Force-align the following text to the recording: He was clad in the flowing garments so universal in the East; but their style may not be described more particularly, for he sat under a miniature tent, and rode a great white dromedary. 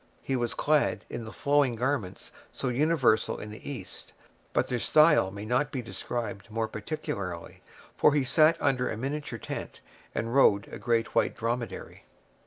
He 0.23 0.35
was 0.35 0.55
clad 0.55 1.05
in 1.11 1.25
the 1.25 1.31
flowing 1.31 1.75
garments 1.75 2.31
so 2.51 2.69
universal 2.69 3.37
in 3.37 3.51
the 3.51 3.69
East; 3.69 4.13
but 4.51 4.67
their 4.67 4.79
style 4.79 5.29
may 5.29 5.45
not 5.45 5.71
be 5.71 5.83
described 5.83 6.49
more 6.49 6.67
particularly, 6.67 7.61
for 7.97 8.11
he 8.15 8.23
sat 8.23 8.59
under 8.59 8.89
a 8.89 8.97
miniature 8.97 9.37
tent, 9.37 9.79
and 10.15 10.33
rode 10.33 10.67
a 10.69 10.79
great 10.79 11.13
white 11.13 11.35
dromedary. 11.35 12.05